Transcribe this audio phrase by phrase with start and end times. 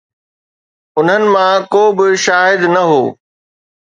[0.97, 3.03] انهن مان ڪو به شاهد نه هو.